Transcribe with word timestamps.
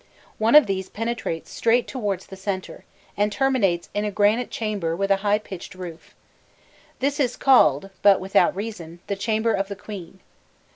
One 0.39 0.55
of 0.55 0.65
these 0.65 0.89
penetrates 0.89 1.51
straight 1.51 1.87
towards 1.87 2.25
the 2.25 2.35
centre, 2.35 2.85
and 3.15 3.31
terminates 3.31 3.87
in 3.93 4.03
a 4.03 4.09
granite 4.09 4.49
chamber 4.49 4.95
with 4.95 5.11
a 5.11 5.17
high 5.17 5.37
pitched 5.37 5.75
roof. 5.75 6.15
This 6.97 7.19
is 7.19 7.37
called, 7.37 7.91
but 8.01 8.19
without 8.19 8.55
reason, 8.55 8.97
the 9.05 9.15
"Chamber 9.15 9.53
of 9.53 9.67
the 9.67 9.75
Queen." 9.75 10.19